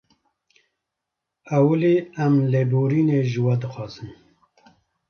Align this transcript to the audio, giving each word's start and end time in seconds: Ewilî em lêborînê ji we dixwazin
Ewilî 1.57 1.95
em 2.25 2.33
lêborînê 2.51 3.21
ji 3.31 3.39
we 3.45 3.55
dixwazin 3.61 4.11